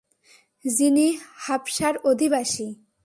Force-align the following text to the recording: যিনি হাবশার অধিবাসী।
যিনি 0.65 1.07
হাবশার 1.35 1.95
অধিবাসী। 2.03 2.67